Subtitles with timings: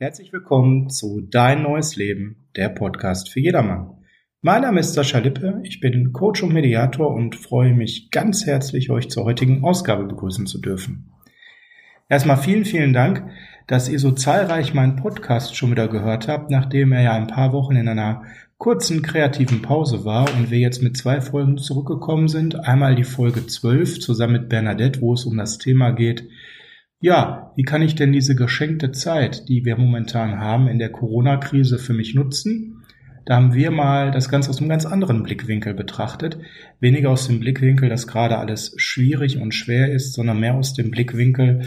[0.00, 3.96] Herzlich willkommen zu Dein neues Leben, der Podcast für jedermann.
[4.42, 8.90] Mein Name ist Sascha Lippe, ich bin Coach und Mediator und freue mich ganz herzlich,
[8.90, 11.10] euch zur heutigen Ausgabe begrüßen zu dürfen.
[12.08, 13.28] Erstmal vielen, vielen Dank,
[13.66, 17.52] dass ihr so zahlreich meinen Podcast schon wieder gehört habt, nachdem er ja ein paar
[17.52, 18.22] Wochen in einer
[18.56, 22.54] kurzen kreativen Pause war und wir jetzt mit zwei Folgen zurückgekommen sind.
[22.54, 26.28] Einmal die Folge 12 zusammen mit Bernadette, wo es um das Thema geht,
[27.00, 31.78] ja, wie kann ich denn diese geschenkte Zeit, die wir momentan haben in der Corona-Krise
[31.78, 32.82] für mich nutzen?
[33.24, 36.38] Da haben wir mal das Ganze aus einem ganz anderen Blickwinkel betrachtet.
[36.80, 40.90] Weniger aus dem Blickwinkel, dass gerade alles schwierig und schwer ist, sondern mehr aus dem
[40.90, 41.66] Blickwinkel,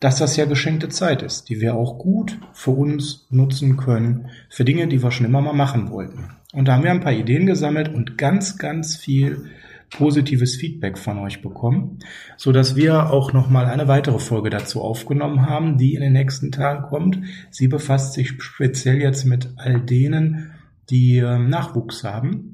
[0.00, 4.64] dass das ja geschenkte Zeit ist, die wir auch gut für uns nutzen können, für
[4.64, 6.30] Dinge, die wir schon immer mal machen wollten.
[6.52, 9.44] Und da haben wir ein paar Ideen gesammelt und ganz, ganz viel
[9.92, 11.98] positives Feedback von euch bekommen,
[12.36, 16.14] so dass wir auch noch mal eine weitere Folge dazu aufgenommen haben, die in den
[16.14, 17.18] nächsten Tagen kommt.
[17.50, 20.52] Sie befasst sich speziell jetzt mit all denen,
[20.90, 22.52] die äh, Nachwuchs haben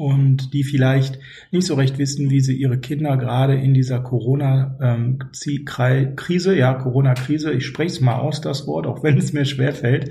[0.00, 1.18] und die vielleicht
[1.50, 7.52] nicht so recht wissen, wie sie ihre Kinder gerade in dieser Corona-Krise, ähm, ja, Corona-Krise,
[7.52, 10.10] ich spreche es mal aus, das Wort, auch wenn es mir schwer fällt,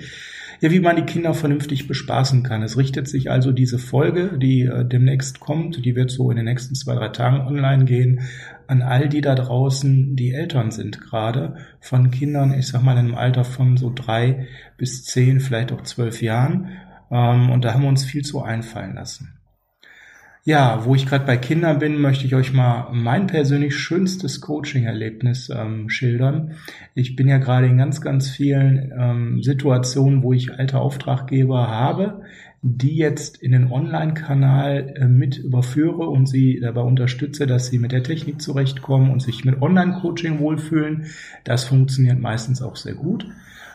[0.61, 2.63] ja, wie man die Kinder vernünftig bespaßen kann.
[2.63, 6.45] Es richtet sich also diese Folge, die äh, demnächst kommt, die wird so in den
[6.45, 8.21] nächsten zwei, drei Tagen online gehen,
[8.67, 12.99] an all die da draußen, die Eltern sind gerade von Kindern, ich sag mal in
[12.99, 16.69] einem Alter von so drei bis zehn, vielleicht auch zwölf Jahren.
[17.09, 19.38] Ähm, und da haben wir uns viel zu einfallen lassen.
[20.45, 25.49] Ja, wo ich gerade bei Kindern bin, möchte ich euch mal mein persönlich schönstes Coaching-Erlebnis
[25.49, 26.55] ähm, schildern.
[26.95, 32.21] Ich bin ja gerade in ganz, ganz vielen ähm, Situationen, wo ich alte Auftraggeber habe,
[32.61, 37.91] die jetzt in den Online-Kanal äh, mit überführe und sie dabei unterstütze, dass sie mit
[37.91, 41.07] der Technik zurechtkommen und sich mit Online-Coaching wohlfühlen.
[41.43, 43.27] Das funktioniert meistens auch sehr gut.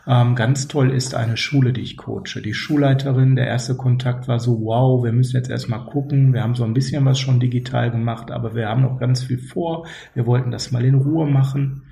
[0.07, 2.43] Ähm, ganz toll ist eine Schule, die ich coache.
[2.45, 6.35] Die Schulleiterin, der erste Kontakt war so, wow, wir müssen jetzt erstmal gucken.
[6.35, 9.39] Wir haben so ein bisschen was schon digital gemacht, aber wir haben noch ganz viel
[9.39, 9.87] vor.
[10.13, 11.83] Wir wollten das mal in Ruhe machen.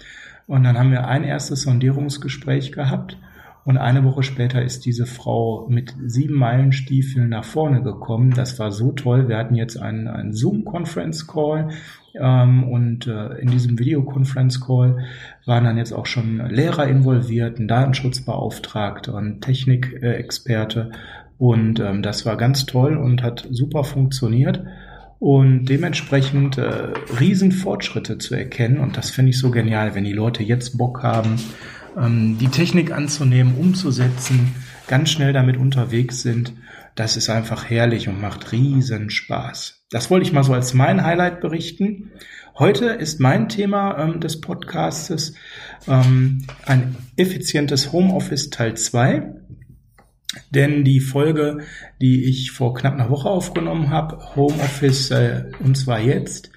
[0.47, 3.17] Und dann haben wir ein erstes Sondierungsgespräch gehabt.
[3.65, 8.33] Und eine Woche später ist diese Frau mit sieben Meilenstiefeln nach vorne gekommen.
[8.33, 9.29] Das war so toll.
[9.29, 11.71] Wir hatten jetzt einen, einen Zoom-Conference-Call
[12.15, 15.05] ähm, und äh, in diesem Videoconference-Call
[15.47, 20.93] waren dann jetzt auch schon Lehrer involviert, ein Datenschutzbeauftragter, ein Technikexperte.
[21.39, 24.63] Und ähm, das war ganz toll und hat super funktioniert
[25.19, 28.79] und dementsprechend äh, Riesenfortschritte zu erkennen.
[28.79, 31.37] Und das finde ich so genial, wenn die Leute jetzt Bock haben,
[31.97, 34.55] ähm, die Technik anzunehmen, umzusetzen,
[34.89, 36.53] ganz schnell damit unterwegs sind.
[36.95, 39.82] Das ist einfach herrlich und macht riesen Spaß.
[39.93, 42.13] Das wollte ich mal so als mein Highlight berichten.
[42.59, 45.35] Heute ist mein Thema ähm, des Podcastes
[45.87, 49.35] ähm, ein effizientes Homeoffice Teil 2.
[50.49, 51.59] Denn die Folge,
[52.01, 56.51] die ich vor knapp einer Woche aufgenommen habe, Homeoffice äh, und zwar jetzt,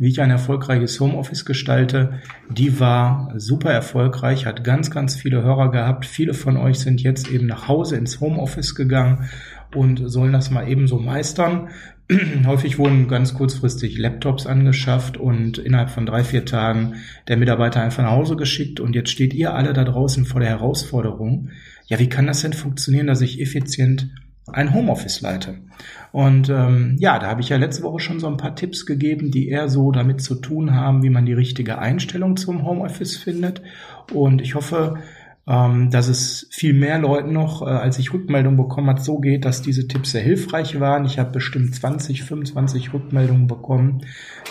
[0.00, 5.70] wie ich ein erfolgreiches Homeoffice gestalte, die war super erfolgreich, hat ganz, ganz viele Hörer
[5.70, 6.06] gehabt.
[6.06, 9.28] Viele von euch sind jetzt eben nach Hause ins Homeoffice gegangen
[9.76, 11.68] und sollen das mal ebenso meistern.
[12.46, 16.96] Häufig wurden ganz kurzfristig Laptops angeschafft und innerhalb von drei, vier Tagen
[17.28, 18.80] der Mitarbeiter einfach nach Hause geschickt.
[18.80, 21.50] Und jetzt steht ihr alle da draußen vor der Herausforderung.
[21.86, 24.10] Ja, wie kann das denn funktionieren, dass ich effizient
[24.52, 25.58] ein Homeoffice leite.
[26.10, 29.30] Und ähm, ja, da habe ich ja letzte Woche schon so ein paar Tipps gegeben,
[29.30, 33.62] die eher so damit zu tun haben, wie man die richtige Einstellung zum Homeoffice findet.
[34.12, 34.98] Und ich hoffe,
[35.50, 39.44] ähm, dass es viel mehr Leuten noch, äh, als ich Rückmeldungen bekommen hat, so geht,
[39.44, 41.04] dass diese Tipps sehr hilfreich waren.
[41.04, 44.02] Ich habe bestimmt 20, 25 Rückmeldungen bekommen,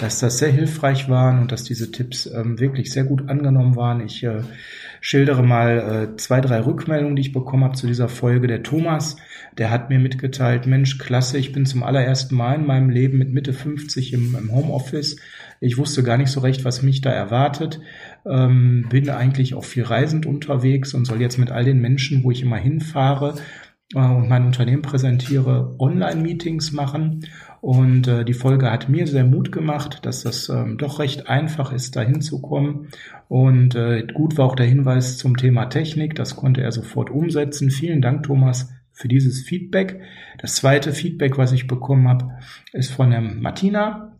[0.02, 4.02] dass das sehr hilfreich waren und dass diese Tipps ähm, wirklich sehr gut angenommen waren.
[4.02, 4.42] Ich äh,
[5.00, 8.48] schildere mal äh, zwei, drei Rückmeldungen, die ich bekommen habe zu dieser Folge.
[8.48, 9.16] Der Thomas,
[9.57, 13.31] der hat mir mitgeteilt, Mensch, klasse, ich bin zum allerersten Mal in meinem Leben mit
[13.31, 15.16] Mitte 50 im, im Homeoffice.
[15.62, 17.80] Ich wusste gar nicht so recht, was mich da erwartet.
[18.25, 22.31] Ähm, bin eigentlich auch viel reisend unterwegs und soll jetzt mit all den Menschen, wo
[22.31, 23.36] ich immer hinfahre,
[23.94, 27.25] äh, und mein Unternehmen präsentiere, Online-Meetings machen.
[27.62, 31.74] Und äh, die Folge hat mir sehr Mut gemacht, dass das ähm, doch recht einfach
[31.74, 32.89] ist, da hinzukommen.
[33.27, 36.15] Und äh, gut war auch der Hinweis zum Thema Technik.
[36.15, 37.69] Das konnte er sofort umsetzen.
[37.69, 40.00] Vielen Dank, Thomas, für dieses Feedback.
[40.39, 42.38] Das zweite Feedback, was ich bekommen habe,
[42.72, 44.18] ist von der Martina.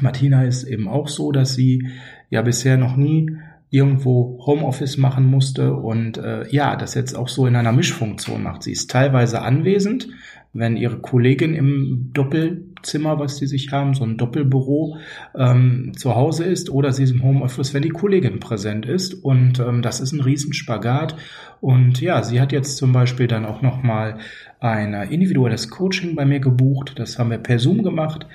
[0.00, 1.88] Martina ist eben auch so, dass sie
[2.30, 3.36] ja bisher noch nie
[3.70, 8.64] irgendwo Homeoffice machen musste und äh, ja, das jetzt auch so in einer Mischfunktion macht.
[8.64, 10.08] Sie ist teilweise anwesend,
[10.52, 14.96] wenn ihre Kollegin im Doppelzimmer, was sie sich haben, so ein Doppelbüro
[15.36, 19.14] ähm, zu Hause ist, oder sie ist im Homeoffice, wenn die Kollegin präsent ist.
[19.14, 21.14] Und ähm, das ist ein Riesenspagat.
[21.60, 24.18] Und ja, sie hat jetzt zum Beispiel dann auch nochmal
[24.58, 26.94] ein individuelles Coaching bei mir gebucht.
[26.96, 28.26] Das haben wir per Zoom gemacht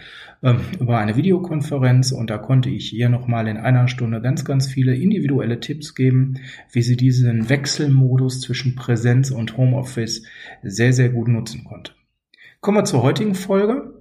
[0.45, 4.67] ähm, über eine Videokonferenz und da konnte ich ihr nochmal in einer Stunde ganz, ganz
[4.67, 6.35] viele individuelle Tipps geben,
[6.71, 10.23] wie sie diesen Wechselmodus zwischen Präsenz und Homeoffice
[10.61, 11.93] sehr, sehr gut nutzen konnte.
[12.61, 13.99] Kommen wir zur heutigen Folge.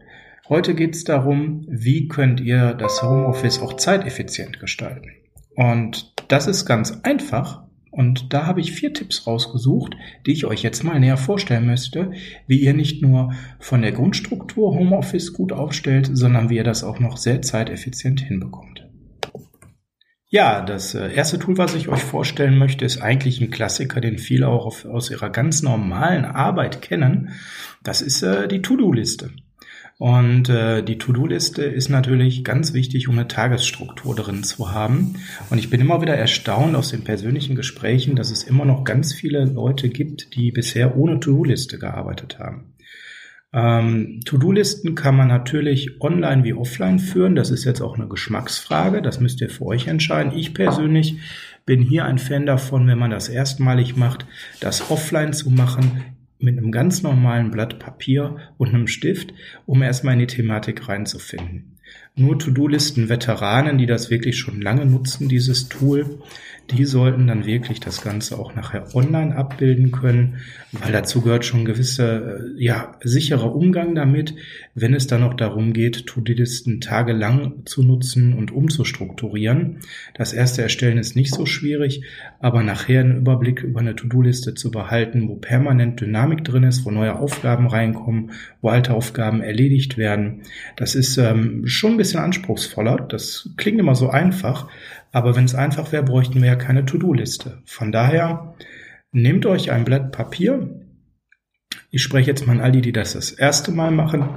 [0.49, 5.11] Heute geht es darum, wie könnt ihr das Homeoffice auch zeiteffizient gestalten.
[5.57, 7.64] Und das ist ganz einfach.
[7.95, 9.95] Und da habe ich vier Tipps rausgesucht,
[10.27, 12.11] die ich euch jetzt mal näher vorstellen möchte,
[12.49, 16.99] wie ihr nicht nur von der Grundstruktur Homeoffice gut aufstellt, sondern wie ihr das auch
[16.99, 18.89] noch sehr zeiteffizient hinbekommt.
[20.27, 24.19] Ja, das äh, erste Tool, was ich euch vorstellen möchte, ist eigentlich ein Klassiker, den
[24.19, 27.31] viele auch aus ihrer ganz normalen Arbeit kennen.
[27.85, 29.31] Das ist äh, die To-Do-Liste.
[29.99, 35.17] Und äh, die To-Do-Liste ist natürlich ganz wichtig, um eine Tagesstruktur drin zu haben.
[35.51, 39.13] Und ich bin immer wieder erstaunt aus den persönlichen Gesprächen, dass es immer noch ganz
[39.13, 42.75] viele Leute gibt, die bisher ohne To-Do-Liste gearbeitet haben.
[43.53, 47.37] Ähm, To-Do-Listen kann man natürlich online wie offline führen.
[47.37, 49.01] Das ist jetzt auch eine Geschmacksfrage.
[49.01, 50.33] Das müsst ihr für euch entscheiden.
[50.37, 51.19] Ich persönlich
[51.65, 54.27] bin hier ein Fan davon, wenn man das erstmalig macht,
[54.59, 59.33] das offline zu machen mit einem ganz normalen Blatt Papier und einem Stift,
[59.67, 61.79] um erstmal in die Thematik reinzufinden.
[62.17, 66.21] Nur To-Do-Listen-Veteranen, die das wirklich schon lange nutzen, dieses Tool,
[66.71, 70.39] die sollten dann wirklich das Ganze auch nachher online abbilden können,
[70.73, 74.35] weil dazu gehört schon ein gewisser, äh, ja, sicherer Umgang damit,
[74.75, 79.81] wenn es dann noch darum geht, To-Do-Listen tagelang zu nutzen und umzustrukturieren.
[80.15, 82.03] Das erste Erstellen ist nicht so schwierig,
[82.41, 86.91] aber nachher einen Überblick über eine To-Do-Liste zu behalten, wo permanent Dynamik drin ist, wo
[86.91, 88.31] neue Aufgaben reinkommen,
[88.63, 90.43] wo alte Aufgaben erledigt werden,
[90.77, 92.97] das ist ähm, schon ein bisschen anspruchsvoller.
[93.09, 94.69] Das klingt immer so einfach,
[95.11, 97.63] aber wenn es einfach wäre, bräuchten wir ja keine To-Do-Liste.
[97.65, 98.55] Von daher
[99.11, 100.69] nehmt euch ein Blatt Papier.
[101.91, 104.29] Ich spreche jetzt mal an all die, die das das erste Mal machen.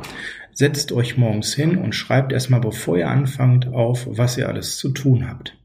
[0.53, 4.89] Setzt euch morgens hin und schreibt erstmal, bevor ihr anfangt, auf, was ihr alles zu
[4.89, 5.57] tun habt.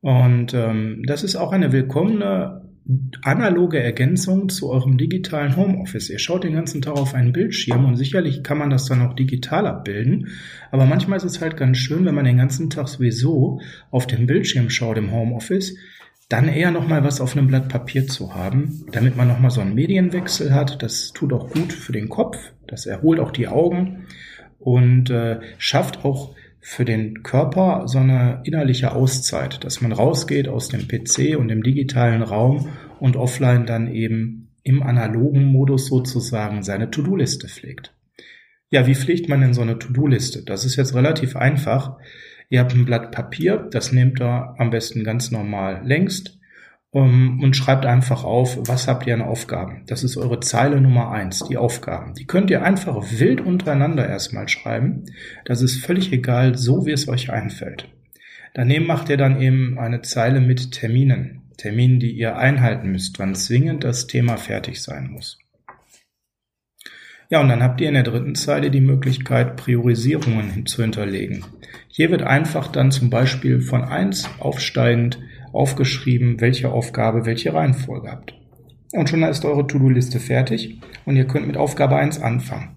[0.00, 2.62] Und ähm, das ist auch eine willkommene
[3.22, 6.10] analoge Ergänzung zu eurem digitalen Homeoffice.
[6.10, 9.14] Ihr schaut den ganzen Tag auf einen Bildschirm und sicherlich kann man das dann auch
[9.14, 10.28] digital abbilden.
[10.70, 13.60] Aber manchmal ist es halt ganz schön, wenn man den ganzen Tag sowieso
[13.90, 15.76] auf den Bildschirm schaut im Homeoffice,
[16.28, 19.74] dann eher nochmal was auf einem Blatt Papier zu haben, damit man nochmal so einen
[19.74, 20.82] Medienwechsel hat.
[20.82, 22.36] Das tut auch gut für den Kopf,
[22.66, 24.06] das erholt auch die Augen
[24.58, 26.34] und äh, schafft auch
[26.66, 31.62] für den Körper so eine innerliche Auszeit, dass man rausgeht aus dem PC und dem
[31.62, 37.92] digitalen Raum und offline dann eben im analogen Modus sozusagen seine To-Do-Liste pflegt.
[38.70, 40.42] Ja, wie pflegt man denn so eine To-Do-Liste?
[40.42, 41.98] Das ist jetzt relativ einfach.
[42.48, 46.38] Ihr habt ein Blatt Papier, das nehmt ihr am besten ganz normal längst
[46.94, 49.82] um, und schreibt einfach auf, was habt ihr an Aufgaben.
[49.88, 52.14] Das ist eure Zeile Nummer eins, die Aufgaben.
[52.14, 55.02] Die könnt ihr einfach wild untereinander erstmal schreiben.
[55.44, 57.88] Das ist völlig egal, so wie es euch einfällt.
[58.54, 61.42] Daneben macht ihr dann eben eine Zeile mit Terminen.
[61.56, 65.40] Terminen, die ihr einhalten müsst, wann zwingend das Thema fertig sein muss.
[67.28, 71.44] Ja, und dann habt ihr in der dritten Zeile die Möglichkeit, Priorisierungen zu hinterlegen.
[71.88, 75.18] Hier wird einfach dann zum Beispiel von eins aufsteigend
[75.54, 78.34] aufgeschrieben, welche Aufgabe welche Reihenfolge habt.
[78.92, 82.76] Und schon ist eure To-Do-Liste fertig und ihr könnt mit Aufgabe 1 anfangen.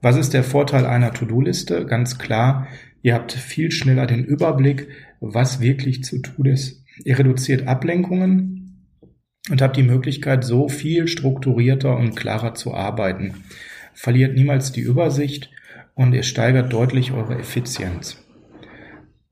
[0.00, 1.86] Was ist der Vorteil einer To-Do-Liste?
[1.86, 2.66] Ganz klar,
[3.02, 4.88] ihr habt viel schneller den Überblick,
[5.20, 6.84] was wirklich zu tun ist.
[7.04, 8.88] Ihr reduziert Ablenkungen
[9.50, 13.34] und habt die Möglichkeit, so viel strukturierter und klarer zu arbeiten.
[13.92, 15.50] Verliert niemals die Übersicht
[15.94, 18.23] und ihr steigert deutlich eure Effizienz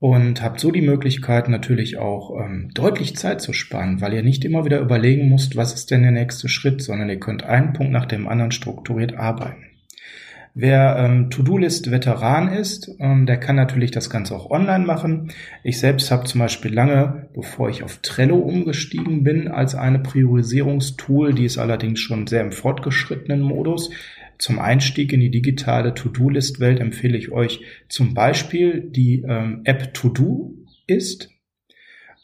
[0.03, 4.45] und habt so die Möglichkeit natürlich auch ähm, deutlich Zeit zu sparen, weil ihr nicht
[4.45, 7.93] immer wieder überlegen müsst, was ist denn der nächste Schritt, sondern ihr könnt einen Punkt
[7.93, 9.63] nach dem anderen strukturiert arbeiten.
[10.55, 15.31] Wer ähm, To-Do-List-Veteran ist, ähm, der kann natürlich das Ganze auch online machen.
[15.63, 21.33] Ich selbst habe zum Beispiel lange, bevor ich auf Trello umgestiegen bin, als eine Priorisierungstool,
[21.33, 23.91] die ist allerdings schon sehr im fortgeschrittenen Modus,
[24.43, 30.57] zum Einstieg in die digitale To-Do-List-Welt empfehle ich euch zum Beispiel die ähm, App To-Do
[30.89, 31.31] ist.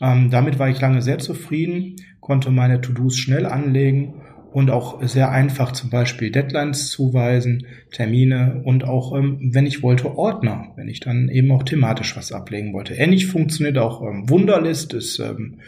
[0.01, 4.21] Ähm, damit war ich lange sehr zufrieden, konnte meine To-Dos schnell anlegen
[4.53, 10.19] und auch sehr einfach zum Beispiel Deadlines zuweisen, Termine und auch, ähm, wenn ich wollte,
[10.19, 12.95] Ordner, wenn ich dann eben auch thematisch was ablegen wollte.
[12.95, 15.61] Ähnlich funktioniert auch ähm, Wunderlist, ist ähm,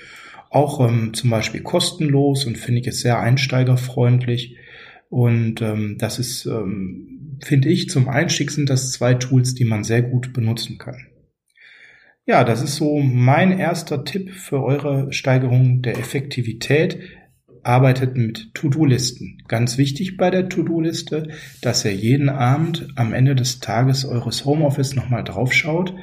[0.50, 4.56] auch ähm, zum Beispiel kostenlos und finde ich es sehr einsteigerfreundlich.
[5.10, 9.84] Und ähm, das ist, ähm, finde ich, zum Einstieg sind das zwei Tools, die man
[9.84, 11.06] sehr gut benutzen kann.
[12.26, 17.00] Ja, das ist so mein erster Tipp für eure Steigerung der Effektivität
[17.64, 19.42] arbeitet mit To-Do-Listen.
[19.48, 21.28] Ganz wichtig bei der To-Do-Liste,
[21.60, 25.94] dass ihr jeden Abend am Ende des Tages eures Homeoffice nochmal draufschaut.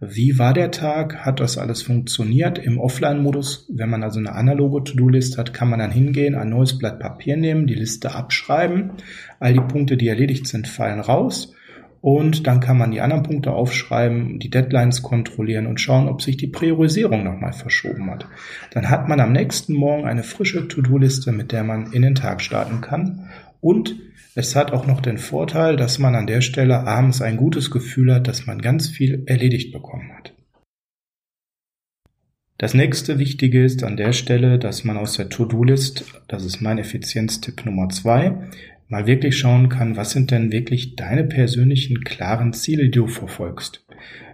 [0.00, 1.24] Wie war der Tag?
[1.24, 2.58] Hat das alles funktioniert?
[2.58, 6.78] Im Offline-Modus, wenn man also eine analoge To-Do-Liste hat, kann man dann hingehen, ein neues
[6.78, 8.92] Blatt Papier nehmen, die Liste abschreiben.
[9.40, 11.52] All die Punkte, die erledigt sind, fallen raus
[12.00, 16.36] und dann kann man die anderen Punkte aufschreiben, die Deadlines kontrollieren und schauen, ob sich
[16.36, 18.26] die Priorisierung nochmal verschoben hat.
[18.70, 22.40] Dann hat man am nächsten Morgen eine frische To-Do-Liste, mit der man in den Tag
[22.40, 23.28] starten kann.
[23.60, 23.96] Und
[24.38, 28.14] es hat auch noch den Vorteil, dass man an der Stelle abends ein gutes Gefühl
[28.14, 30.32] hat, dass man ganz viel erledigt bekommen hat.
[32.56, 36.78] Das nächste Wichtige ist an der Stelle, dass man aus der To-Do-List, das ist mein
[36.78, 38.48] Effizienztipp Nummer zwei,
[38.86, 43.84] mal wirklich schauen kann, was sind denn wirklich deine persönlichen klaren Ziele, die du verfolgst.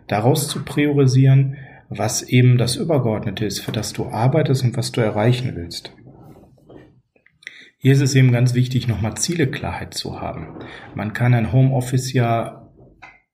[0.06, 1.56] Daraus zu priorisieren,
[1.88, 5.94] was eben das Übergeordnete ist, für das du arbeitest und was du erreichen willst.
[7.84, 10.46] Hier ist es eben ganz wichtig, nochmal Zieleklarheit zu haben.
[10.94, 12.72] Man kann ein Homeoffice ja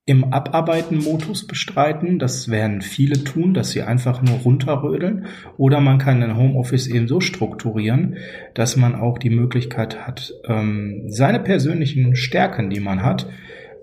[0.07, 2.19] im Abarbeiten-Modus bestreiten.
[2.19, 5.27] Das werden viele tun, dass sie einfach nur runterrödeln.
[5.57, 8.17] Oder man kann ein Homeoffice eben so strukturieren,
[8.55, 13.29] dass man auch die Möglichkeit hat, ähm, seine persönlichen Stärken, die man hat,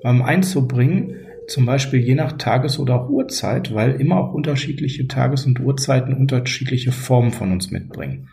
[0.03, 1.26] ähm, einzubringen.
[1.47, 6.13] Zum Beispiel je nach Tages- oder auch Uhrzeit, weil immer auch unterschiedliche Tages- und Uhrzeiten
[6.13, 8.27] unterschiedliche Formen von uns mitbringen.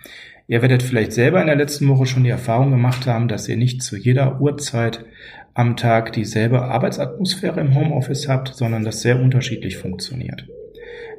[0.46, 3.56] Ihr werdet vielleicht selber in der letzten Woche schon die Erfahrung gemacht haben, dass ihr
[3.56, 5.04] nicht zu jeder Uhrzeit
[5.54, 10.46] am Tag dieselbe Arbeitsatmosphäre im Homeoffice habt, sondern das sehr unterschiedlich funktioniert.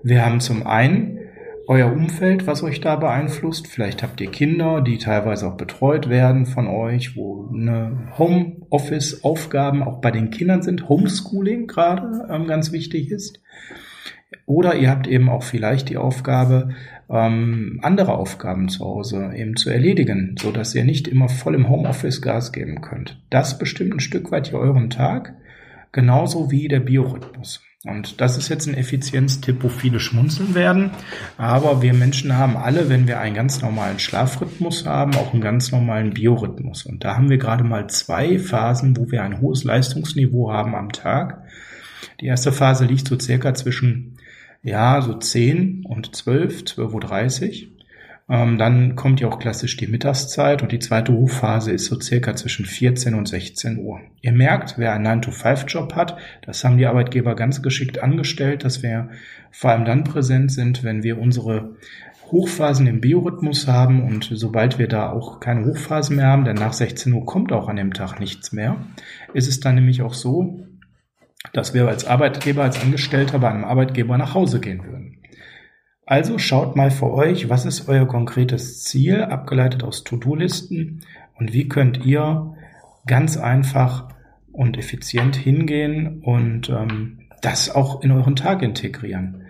[0.04, 1.20] Wir haben zum einen
[1.68, 3.68] euer Umfeld, was euch da beeinflusst.
[3.68, 8.10] Vielleicht habt ihr Kinder, die teilweise auch betreut werden von euch, wo eine
[8.76, 13.40] Homeoffice-Aufgaben auch bei den Kindern sind, Homeschooling gerade ähm, ganz wichtig ist.
[14.46, 16.70] Oder ihr habt eben auch vielleicht die Aufgabe,
[17.10, 21.70] ähm, andere Aufgaben zu Hause eben zu erledigen, so dass ihr nicht immer voll im
[21.70, 23.22] Homeoffice Gas geben könnt.
[23.30, 25.36] Das bestimmt ein Stück weit hier euren Tag,
[25.92, 27.62] genauso wie der Biorhythmus.
[27.86, 30.92] Und das ist jetzt ein Effizienztipp, wo viele schmunzeln werden.
[31.38, 35.72] Aber wir Menschen haben alle, wenn wir einen ganz normalen Schlafrhythmus haben, auch einen ganz
[35.72, 36.86] normalen Biorhythmus.
[36.86, 40.92] Und da haben wir gerade mal zwei Phasen, wo wir ein hohes Leistungsniveau haben am
[40.92, 41.44] Tag.
[42.22, 44.18] Die erste Phase liegt so circa zwischen
[44.64, 47.75] ja, so 10 und 12, 12.30 Uhr.
[48.28, 52.36] Ähm, dann kommt ja auch klassisch die Mittagszeit und die zweite Hochphase ist so circa
[52.36, 54.02] zwischen 14 und 16 Uhr.
[54.22, 59.10] Ihr merkt, wer einen 9-to-5-Job hat, das haben die Arbeitgeber ganz geschickt angestellt, dass wir
[59.52, 61.76] vor allem dann präsent sind, wenn wir unsere
[62.32, 66.74] Hochphasen im Biorhythmus haben und sobald wir da auch keine Hochphasen mehr haben, denn nach
[66.74, 68.78] 16 Uhr kommt auch an dem Tag nichts mehr,
[69.36, 70.66] ist es dann nämlich auch so,
[71.54, 75.20] dass wir als Arbeitgeber, als Angestellter bei einem Arbeitgeber nach Hause gehen würden.
[76.08, 81.02] Also schaut mal für euch, was ist euer konkretes Ziel, abgeleitet aus To-Do-Listen
[81.40, 82.56] und wie könnt ihr
[83.08, 84.10] ganz einfach
[84.52, 89.42] und effizient hingehen und ähm, das auch in euren Tag integrieren.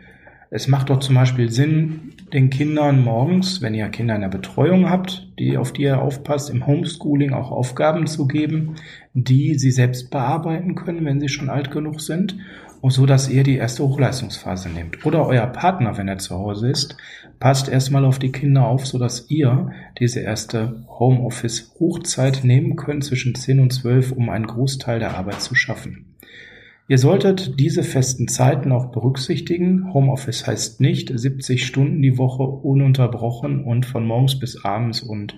[0.49, 4.89] Es macht doch zum Beispiel Sinn, den Kindern morgens, wenn ihr Kinder in der Betreuung
[4.89, 8.75] habt, die, auf die ihr aufpasst, im Homeschooling auch Aufgaben zu geben,
[9.13, 12.37] die sie selbst bearbeiten können, wenn sie schon alt genug sind,
[12.89, 15.05] so dass ihr die erste Hochleistungsphase nehmt.
[15.05, 16.97] Oder euer Partner, wenn er zu Hause ist,
[17.39, 23.35] passt erstmal auf die Kinder auf, so dass ihr diese erste Homeoffice-Hochzeit nehmen könnt zwischen
[23.35, 26.15] 10 und 12, um einen Großteil der Arbeit zu schaffen.
[26.87, 29.91] Ihr solltet diese festen Zeiten auch berücksichtigen.
[29.91, 35.35] Homeoffice heißt nicht 70 Stunden die Woche ununterbrochen und von morgens bis abends und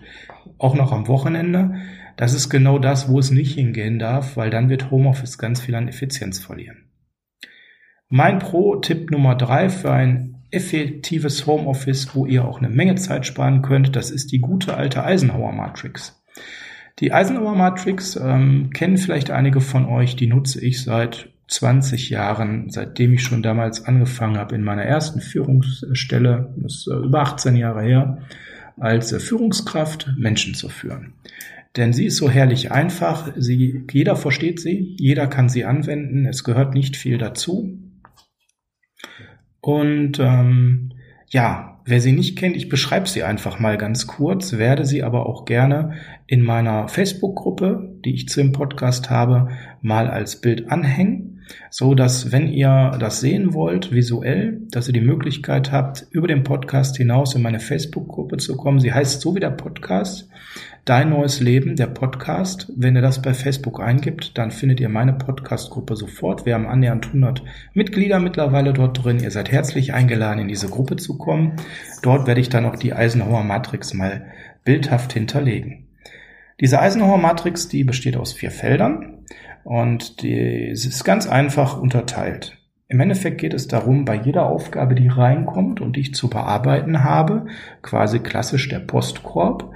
[0.57, 1.75] auch noch am Wochenende.
[2.17, 5.75] Das ist genau das, wo es nicht hingehen darf, weil dann wird Homeoffice ganz viel
[5.75, 6.86] an Effizienz verlieren.
[8.09, 13.61] Mein Pro-Tipp Nummer drei für ein effektives Homeoffice, wo ihr auch eine Menge Zeit sparen
[13.61, 16.23] könnt, das ist die gute alte Eisenhower Matrix.
[16.99, 22.69] Die Eisenhower Matrix ähm, kennen vielleicht einige von euch, die nutze ich seit 20 Jahren,
[22.69, 27.57] seitdem ich schon damals angefangen habe in meiner ersten Führungsstelle, das ist äh, über 18
[27.57, 28.19] Jahre her,
[28.77, 31.13] als äh, Führungskraft Menschen zu führen.
[31.75, 36.45] Denn sie ist so herrlich einfach, sie, jeder versteht sie, jeder kann sie anwenden, es
[36.45, 37.77] gehört nicht viel dazu.
[39.61, 40.91] Und ähm,
[41.27, 45.25] ja, Wer sie nicht kennt, ich beschreibe sie einfach mal ganz kurz, werde sie aber
[45.25, 45.93] auch gerne
[46.25, 49.47] in meiner Facebook-Gruppe, die ich zu dem Podcast habe,
[49.81, 51.36] mal als Bild anhängen,
[51.69, 56.43] so dass wenn ihr das sehen wollt visuell, dass ihr die Möglichkeit habt, über den
[56.43, 58.79] Podcast hinaus in meine Facebook-Gruppe zu kommen.
[58.79, 60.29] Sie heißt so wie der Podcast.
[60.85, 62.71] Dein neues Leben, der Podcast.
[62.75, 66.45] Wenn ihr das bei Facebook eingibt, dann findet ihr meine Podcast-Gruppe sofort.
[66.45, 69.19] Wir haben annähernd 100 Mitglieder mittlerweile dort drin.
[69.19, 71.57] Ihr seid herzlich eingeladen, in diese Gruppe zu kommen.
[72.03, 74.27] Dort werde ich dann auch die Eisenhower Matrix mal
[74.63, 75.86] bildhaft hinterlegen.
[76.59, 79.25] Diese Eisenhower Matrix, die besteht aus vier Feldern
[79.63, 82.57] und die ist ganz einfach unterteilt.
[82.87, 87.03] Im Endeffekt geht es darum, bei jeder Aufgabe, die reinkommt und die ich zu bearbeiten
[87.03, 87.47] habe,
[87.81, 89.71] quasi klassisch der Postkorb,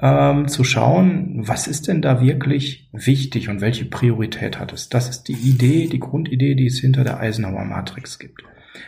[0.00, 4.88] ähm, zu schauen, was ist denn da wirklich wichtig und welche Priorität hat es.
[4.88, 8.42] Das ist die Idee, die Grundidee, die es hinter der Eisenhower Matrix gibt.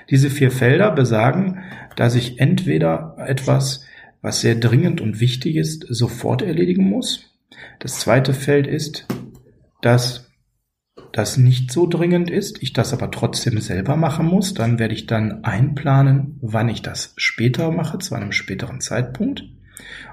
[0.08, 1.58] Diese vier Felder besagen,
[1.96, 3.84] dass ich entweder etwas,
[4.22, 7.33] was sehr dringend und wichtig ist, sofort erledigen muss.
[7.80, 9.06] Das zweite Feld ist,
[9.82, 10.30] dass
[11.12, 15.06] das nicht so dringend ist, ich das aber trotzdem selber machen muss, dann werde ich
[15.06, 19.44] dann einplanen, wann ich das später mache, zu einem späteren Zeitpunkt.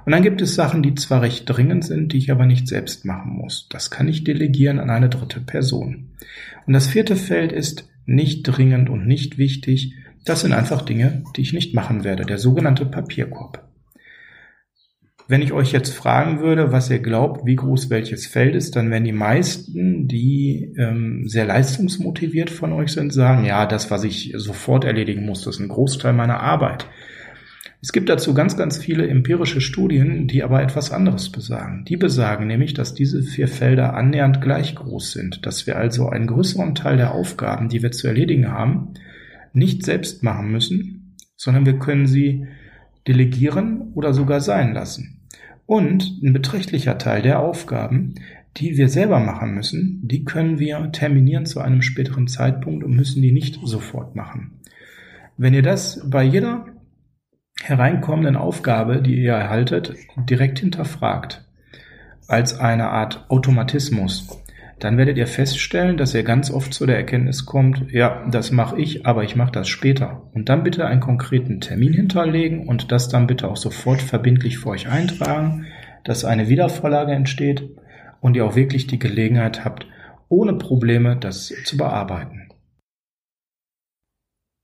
[0.05, 3.05] Und dann gibt es Sachen, die zwar recht dringend sind, die ich aber nicht selbst
[3.05, 3.67] machen muss.
[3.69, 6.11] Das kann ich delegieren an eine dritte Person.
[6.67, 9.95] Und das vierte Feld ist nicht dringend und nicht wichtig.
[10.25, 12.25] Das sind einfach Dinge, die ich nicht machen werde.
[12.25, 13.70] Der sogenannte Papierkorb.
[15.27, 18.91] Wenn ich euch jetzt fragen würde, was ihr glaubt, wie groß welches Feld ist, dann
[18.91, 24.33] werden die meisten, die ähm, sehr leistungsmotiviert von euch sind, sagen, ja, das, was ich
[24.35, 26.87] sofort erledigen muss, das ist ein Großteil meiner Arbeit.
[27.83, 31.83] Es gibt dazu ganz, ganz viele empirische Studien, die aber etwas anderes besagen.
[31.85, 36.27] Die besagen nämlich, dass diese vier Felder annähernd gleich groß sind, dass wir also einen
[36.27, 38.93] größeren Teil der Aufgaben, die wir zu erledigen haben,
[39.53, 42.45] nicht selbst machen müssen, sondern wir können sie
[43.07, 45.21] delegieren oder sogar sein lassen.
[45.65, 48.15] Und ein beträchtlicher Teil der Aufgaben,
[48.57, 53.21] die wir selber machen müssen, die können wir terminieren zu einem späteren Zeitpunkt und müssen
[53.21, 54.59] die nicht sofort machen.
[55.37, 56.65] Wenn ihr das bei jeder
[57.61, 59.95] hereinkommenden Aufgabe, die ihr erhaltet,
[60.29, 61.45] direkt hinterfragt,
[62.27, 64.27] als eine Art Automatismus,
[64.83, 68.81] dann werdet ihr feststellen, dass ihr ganz oft zu der Erkenntnis kommt, ja, das mache
[68.81, 70.29] ich, aber ich mache das später.
[70.33, 74.69] Und dann bitte einen konkreten Termin hinterlegen und das dann bitte auch sofort verbindlich für
[74.69, 75.67] euch eintragen,
[76.03, 77.69] dass eine Wiedervorlage entsteht
[78.21, 79.85] und ihr auch wirklich die Gelegenheit habt,
[80.29, 82.49] ohne Probleme das zu bearbeiten.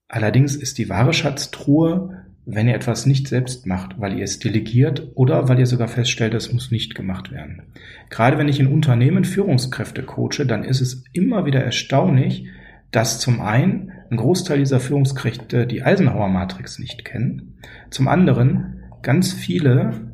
[0.07, 5.11] Allerdings ist die wahre Schatztruhe wenn ihr etwas nicht selbst macht, weil ihr es delegiert
[5.15, 7.63] oder weil ihr sogar feststellt, es muss nicht gemacht werden.
[8.09, 12.47] Gerade wenn ich in Unternehmen Führungskräfte coache, dann ist es immer wieder erstaunlich,
[12.89, 17.57] dass zum einen ein Großteil dieser Führungskräfte die Eisenhower Matrix nicht kennen,
[17.89, 20.13] zum anderen ganz viele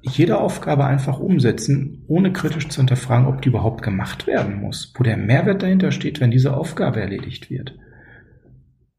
[0.00, 5.04] jede Aufgabe einfach umsetzen, ohne kritisch zu hinterfragen, ob die überhaupt gemacht werden muss, wo
[5.04, 7.76] der Mehrwert dahinter steht, wenn diese Aufgabe erledigt wird.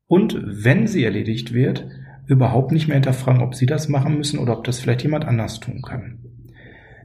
[0.07, 1.85] Und wenn sie erledigt wird,
[2.29, 5.59] überhaupt nicht mehr hinterfragen, ob sie das machen müssen oder ob das vielleicht jemand anders
[5.59, 6.19] tun kann.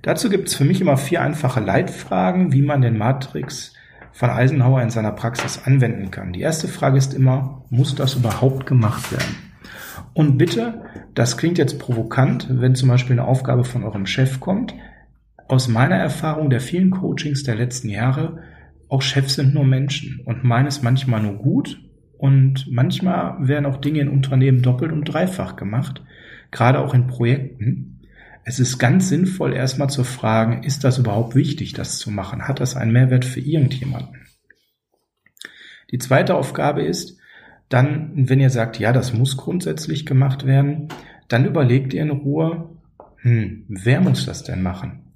[0.03, 3.73] Dazu gibt es für mich immer vier einfache Leitfragen, wie man den Matrix
[4.13, 6.35] von Eisenhower in seiner Praxis anwenden kann.
[6.35, 9.35] Die erste Frage ist immer, muss das überhaupt gemacht werden?
[10.13, 10.83] Und bitte,
[11.15, 14.75] das klingt jetzt provokant, wenn zum Beispiel eine Aufgabe von eurem Chef kommt.
[15.49, 18.41] Aus meiner Erfahrung der vielen Coachings der letzten Jahre,
[18.91, 21.84] auch Chefs sind nur Menschen und meines manchmal nur gut
[22.25, 26.03] und manchmal werden auch Dinge in Unternehmen doppelt und dreifach gemacht,
[26.51, 28.01] gerade auch in Projekten.
[28.45, 32.49] Es ist ganz sinnvoll, erstmal zu fragen, ist das überhaupt wichtig, das zu machen?
[32.49, 34.23] Hat das einen Mehrwert für irgendjemanden?
[35.91, 37.19] Die zweite Aufgabe ist,
[37.69, 40.89] dann, wenn ihr sagt, ja, das muss grundsätzlich gemacht werden,
[41.29, 42.71] dann überlegt ihr in Ruhe,
[43.19, 45.13] hm, wer muss das denn machen?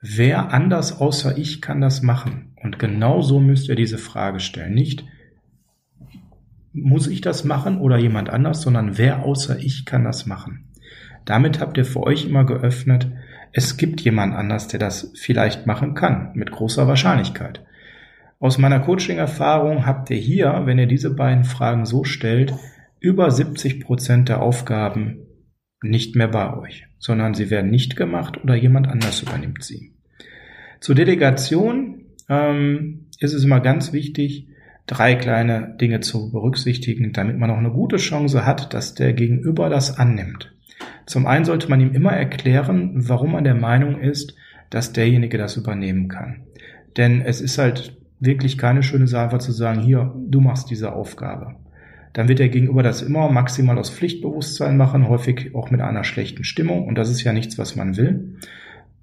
[0.00, 2.56] Wer anders außer ich kann das machen?
[2.56, 4.74] Und genau so müsst ihr diese Frage stellen.
[4.74, 5.04] Nicht,
[6.82, 10.68] muss ich das machen oder jemand anders, sondern wer außer ich kann das machen.
[11.24, 13.10] Damit habt ihr für euch immer geöffnet,
[13.52, 17.64] es gibt jemand anders, der das vielleicht machen kann, mit großer Wahrscheinlichkeit.
[18.40, 22.54] Aus meiner Coaching-Erfahrung habt ihr hier, wenn ihr diese beiden Fragen so stellt,
[23.00, 25.26] über 70 Prozent der Aufgaben
[25.82, 29.94] nicht mehr bei euch, sondern sie werden nicht gemacht oder jemand anders übernimmt sie.
[30.80, 34.48] Zur Delegation ähm, ist es immer ganz wichtig,
[34.88, 39.68] drei kleine Dinge zu berücksichtigen, damit man auch eine gute Chance hat, dass der Gegenüber
[39.68, 40.52] das annimmt.
[41.06, 44.34] Zum einen sollte man ihm immer erklären, warum man der Meinung ist,
[44.70, 46.40] dass derjenige das übernehmen kann.
[46.96, 51.54] Denn es ist halt wirklich keine schöne Sache zu sagen, hier, du machst diese Aufgabe.
[52.14, 56.42] dann wird der Gegenüber das immer maximal aus Pflichtbewusstsein machen, häufig auch mit einer schlechten
[56.42, 56.86] Stimmung.
[56.86, 58.38] Und das ist ja nichts, was man will.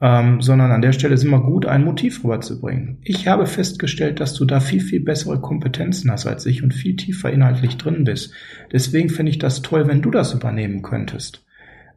[0.02, 2.98] Ähm, sondern an der Stelle ist immer gut, ein Motiv rüberzubringen.
[3.04, 6.98] Ich habe festgestellt, dass du da viel, viel bessere Kompetenzen hast als ich und viel
[6.98, 8.34] tiefer inhaltlich drin bist.
[8.74, 11.46] Deswegen finde ich das toll, wenn du das übernehmen könntest.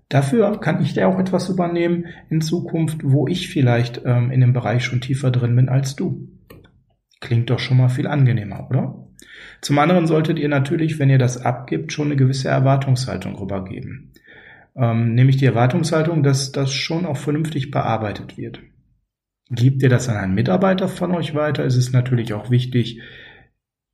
[0.09, 4.53] Dafür kann ich dir auch etwas übernehmen in Zukunft, wo ich vielleicht ähm, in dem
[4.53, 6.29] Bereich schon tiefer drin bin als du.
[7.21, 9.09] Klingt doch schon mal viel angenehmer, oder?
[9.61, 14.13] Zum anderen solltet ihr natürlich, wenn ihr das abgibt, schon eine gewisse Erwartungshaltung rübergeben.
[14.79, 18.61] Ähm, nämlich die Erwartungshaltung, dass das schon auch vernünftig bearbeitet wird.
[19.51, 23.01] Gebt ihr das an einen Mitarbeiter von euch weiter, ist es natürlich auch wichtig,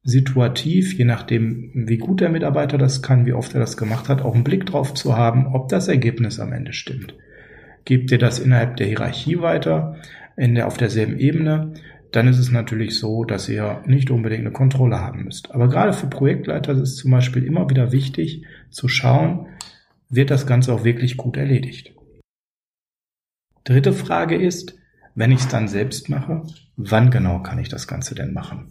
[0.02, 4.20] situativ, je nachdem, wie gut der Mitarbeiter das kann, wie oft er das gemacht hat,
[4.20, 7.14] auch einen Blick drauf zu haben, ob das Ergebnis am Ende stimmt.
[7.86, 9.96] Gebt ihr das innerhalb der Hierarchie weiter,
[10.36, 11.72] in der, auf derselben Ebene,
[12.12, 15.52] dann ist es natürlich so, dass ihr nicht unbedingt eine Kontrolle haben müsst.
[15.52, 19.46] Aber gerade für Projektleiter ist es zum Beispiel immer wieder wichtig zu schauen,
[20.08, 21.92] wird das Ganze auch wirklich gut erledigt.
[23.64, 24.76] Dritte Frage ist,
[25.14, 26.42] wenn ich es dann selbst mache,
[26.76, 28.68] wann genau kann ich das Ganze denn machen?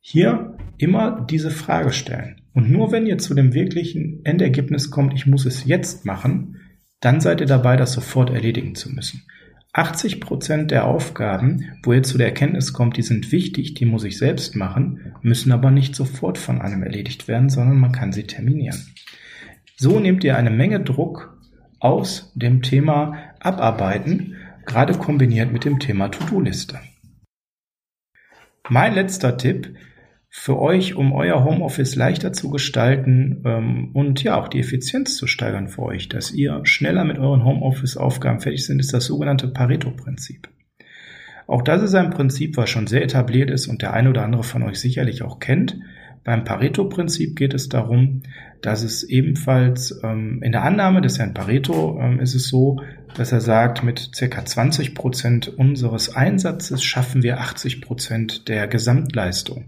[0.00, 2.40] Hier immer diese Frage stellen.
[2.52, 6.60] Und nur wenn ihr zu dem wirklichen Endergebnis kommt, ich muss es jetzt machen,
[7.00, 9.22] dann seid ihr dabei, das sofort erledigen zu müssen.
[9.72, 14.04] 80 Prozent der Aufgaben, wo ihr zu der Erkenntnis kommt, die sind wichtig, die muss
[14.04, 18.22] ich selbst machen, müssen aber nicht sofort von einem erledigt werden, sondern man kann sie
[18.22, 18.94] terminieren.
[19.76, 21.36] So nehmt ihr eine Menge Druck
[21.80, 26.78] aus dem Thema Abarbeiten, gerade kombiniert mit dem Thema To-Do-Liste.
[28.68, 29.76] Mein letzter Tipp
[30.30, 35.26] für euch, um euer Homeoffice leichter zu gestalten ähm, und ja auch die Effizienz zu
[35.26, 40.48] steigern für euch, dass ihr schneller mit euren Homeoffice-Aufgaben fertig sind, ist das sogenannte Pareto-Prinzip.
[41.46, 44.44] Auch das ist ein Prinzip, was schon sehr etabliert ist und der eine oder andere
[44.44, 45.78] von euch sicherlich auch kennt.
[46.24, 48.22] Beim Pareto-Prinzip geht es darum,
[48.64, 52.80] dass es ebenfalls ähm, in der Annahme des Herrn Pareto ähm, ist es so,
[53.14, 59.66] dass er sagt, mit circa 20 Prozent unseres Einsatzes schaffen wir 80 Prozent der Gesamtleistung.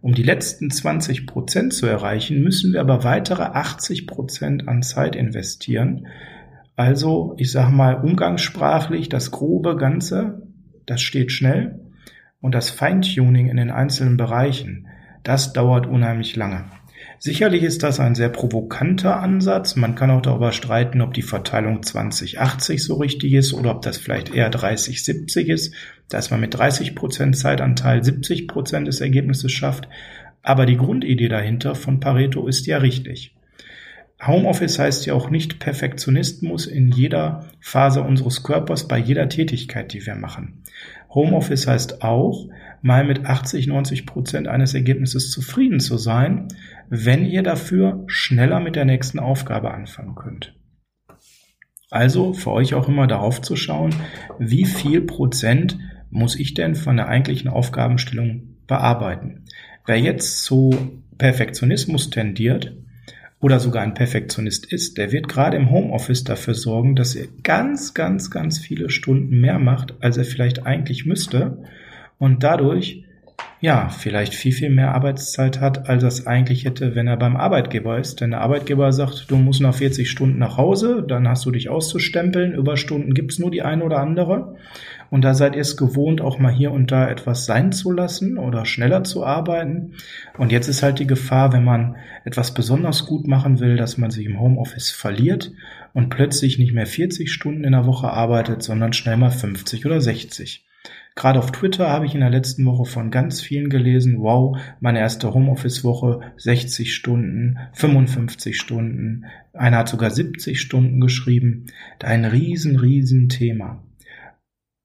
[0.00, 5.16] Um die letzten 20 Prozent zu erreichen, müssen wir aber weitere 80 Prozent an Zeit
[5.16, 6.06] investieren.
[6.76, 10.46] Also, ich sage mal umgangssprachlich, das grobe Ganze,
[10.86, 11.80] das steht schnell
[12.40, 14.86] und das Feintuning in den einzelnen Bereichen,
[15.24, 16.66] das dauert unheimlich lange.
[17.18, 19.74] Sicherlich ist das ein sehr provokanter Ansatz.
[19.74, 23.96] Man kann auch darüber streiten, ob die Verteilung 20-80 so richtig ist oder ob das
[23.96, 25.74] vielleicht eher 30-70 ist,
[26.08, 29.88] dass man mit 30 Prozent Zeitanteil 70 Prozent des Ergebnisses schafft.
[30.42, 33.34] Aber die Grundidee dahinter von Pareto ist ja richtig.
[34.24, 40.06] Homeoffice heißt ja auch nicht Perfektionismus in jeder Phase unseres Körpers bei jeder Tätigkeit, die
[40.06, 40.62] wir machen.
[41.10, 42.48] Homeoffice heißt auch,
[42.82, 46.48] mal mit 80, 90 Prozent eines Ergebnisses zufrieden zu sein,
[46.88, 50.54] wenn ihr dafür schneller mit der nächsten Aufgabe anfangen könnt.
[51.90, 53.94] Also für euch auch immer darauf zu schauen,
[54.38, 55.78] wie viel Prozent
[56.10, 59.44] muss ich denn von der eigentlichen Aufgabenstellung bearbeiten.
[59.86, 62.76] Wer jetzt zu Perfektionismus tendiert
[63.40, 67.94] oder sogar ein Perfektionist ist, der wird gerade im Homeoffice dafür sorgen, dass er ganz,
[67.94, 71.62] ganz, ganz viele Stunden mehr macht, als er vielleicht eigentlich müsste
[72.18, 73.04] und dadurch
[73.60, 77.36] ja, vielleicht viel, viel mehr Arbeitszeit hat, als er es eigentlich hätte, wenn er beim
[77.36, 78.20] Arbeitgeber ist.
[78.20, 81.70] Denn der Arbeitgeber sagt, du musst nach 40 Stunden nach Hause, dann hast du dich
[81.70, 82.52] auszustempeln.
[82.52, 84.56] Überstunden gibt's nur die eine oder andere.
[85.08, 88.36] Und da seid ihr es gewohnt, auch mal hier und da etwas sein zu lassen
[88.36, 89.94] oder schneller zu arbeiten.
[90.36, 94.10] Und jetzt ist halt die Gefahr, wenn man etwas besonders gut machen will, dass man
[94.10, 95.52] sich im Homeoffice verliert
[95.94, 100.00] und plötzlich nicht mehr 40 Stunden in der Woche arbeitet, sondern schnell mal 50 oder
[100.02, 100.65] 60.
[101.18, 104.98] Gerade auf Twitter habe ich in der letzten Woche von ganz vielen gelesen, wow, meine
[104.98, 109.24] erste Homeoffice-Woche, 60 Stunden, 55 Stunden,
[109.54, 111.64] einer hat sogar 70 Stunden geschrieben.
[112.02, 113.82] Ein riesen, riesen Thema.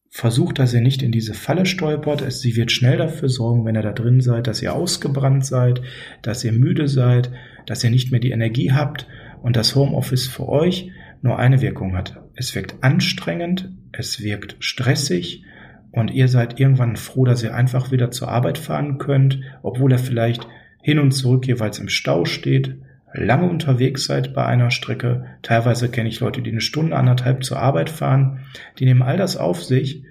[0.10, 2.32] Versucht, dass ihr nicht in diese Falle stolpert.
[2.32, 5.82] Sie wird schnell dafür sorgen, wenn ihr da drin seid, dass ihr ausgebrannt seid,
[6.22, 7.30] dass ihr müde seid,
[7.66, 9.06] dass ihr nicht mehr die Energie habt
[9.42, 10.92] und das Homeoffice für euch
[11.22, 12.24] nur eine Wirkung hat.
[12.36, 15.44] Es wirkt anstrengend, es wirkt stressig,
[15.92, 20.00] und ihr seid irgendwann froh, dass ihr einfach wieder zur Arbeit fahren könnt, obwohl er
[20.00, 20.48] vielleicht
[20.82, 22.78] hin und zurück jeweils im Stau steht,
[23.14, 25.26] lange unterwegs seid bei einer Strecke.
[25.42, 28.40] Teilweise kenne ich Leute, die eine Stunde, anderthalb zur Arbeit fahren.
[28.80, 30.04] Die nehmen all das auf sich,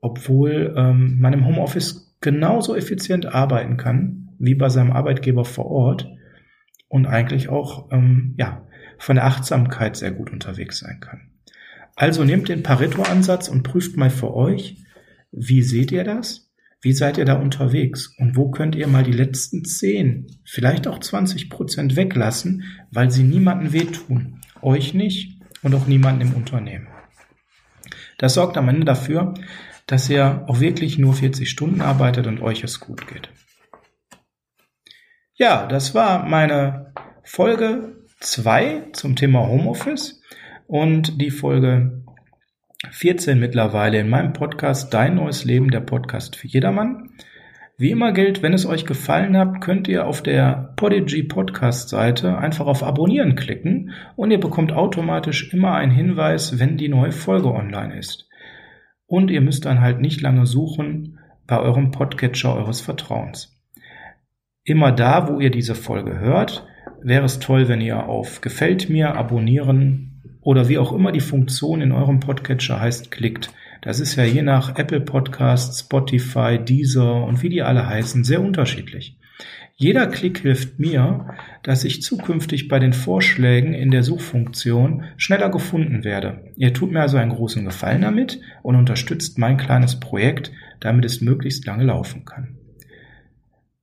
[0.00, 6.10] obwohl ähm, man im Homeoffice genauso effizient arbeiten kann wie bei seinem Arbeitgeber vor Ort
[6.88, 8.66] und eigentlich auch ähm, ja
[8.98, 11.30] von der Achtsamkeit sehr gut unterwegs sein kann.
[11.96, 14.83] Also nehmt den Pareto-Ansatz und prüft mal für euch,
[15.36, 16.50] wie seht ihr das?
[16.80, 18.14] Wie seid ihr da unterwegs?
[18.18, 23.22] Und wo könnt ihr mal die letzten 10, vielleicht auch 20 Prozent weglassen, weil sie
[23.22, 24.40] niemanden wehtun?
[24.60, 26.88] Euch nicht und auch niemanden im Unternehmen.
[28.18, 29.34] Das sorgt am Ende dafür,
[29.86, 33.30] dass ihr auch wirklich nur 40 Stunden arbeitet und euch es gut geht.
[35.34, 36.92] Ja, das war meine
[37.24, 40.22] Folge 2 zum Thema Homeoffice
[40.66, 42.03] und die Folge
[42.90, 47.10] 14 mittlerweile in meinem Podcast Dein neues Leben, der Podcast für jedermann.
[47.76, 52.38] Wie immer gilt, wenn es euch gefallen hat, könnt ihr auf der Podigy Podcast Seite
[52.38, 57.52] einfach auf Abonnieren klicken und ihr bekommt automatisch immer einen Hinweis, wenn die neue Folge
[57.52, 58.28] online ist.
[59.06, 63.60] Und ihr müsst dann halt nicht lange suchen bei eurem Podcatcher eures Vertrauens.
[64.62, 66.66] Immer da, wo ihr diese Folge hört,
[67.02, 70.13] wäre es toll, wenn ihr auf Gefällt mir, Abonnieren
[70.44, 73.50] oder wie auch immer die Funktion in eurem Podcatcher heißt, klickt.
[73.82, 78.40] Das ist ja je nach Apple Podcasts, Spotify, Deezer und wie die alle heißen, sehr
[78.40, 79.18] unterschiedlich.
[79.76, 86.04] Jeder Klick hilft mir, dass ich zukünftig bei den Vorschlägen in der Suchfunktion schneller gefunden
[86.04, 86.52] werde.
[86.54, 91.20] Ihr tut mir also einen großen Gefallen damit und unterstützt mein kleines Projekt, damit es
[91.20, 92.56] möglichst lange laufen kann.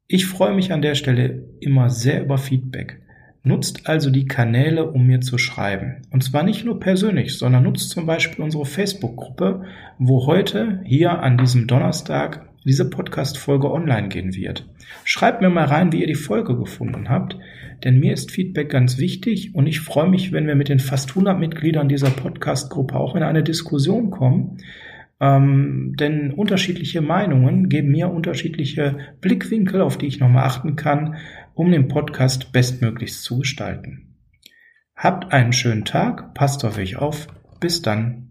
[0.08, 3.02] Ich freue mich an der Stelle immer sehr über Feedback.
[3.44, 6.04] Nutzt also die Kanäle, um mir zu schreiben.
[6.12, 9.64] Und zwar nicht nur persönlich, sondern nutzt zum Beispiel unsere Facebook-Gruppe,
[9.98, 14.68] wo heute, hier an diesem Donnerstag, diese Podcast-Folge online gehen wird.
[15.06, 17.36] Schreibt mir mal rein, wie ihr die Folge gefunden habt,
[17.84, 21.10] denn mir ist Feedback ganz wichtig und ich freue mich, wenn wir mit den fast
[21.10, 24.58] 100 Mitgliedern dieser Podcast-Gruppe auch in eine Diskussion kommen,
[25.20, 31.16] ähm, denn unterschiedliche Meinungen geben mir unterschiedliche Blickwinkel, auf die ich nochmal achten kann,
[31.54, 34.18] um den Podcast bestmöglichst zu gestalten.
[34.96, 37.28] Habt einen schönen Tag, passt auf euch auf,
[37.60, 38.31] bis dann.